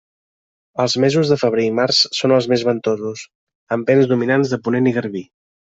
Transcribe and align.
Els 0.83 0.95
mesos 1.03 1.33
de 1.33 1.37
febrer 1.41 1.67
i 1.69 1.75
març 1.81 2.01
són 2.21 2.35
els 2.39 2.49
més 2.55 2.67
ventosos, 2.71 3.25
amb 3.77 3.91
vents 3.95 4.13
dominants 4.15 4.57
de 4.57 4.63
ponent 4.69 4.93
i 4.95 4.99
garbí. 5.01 5.29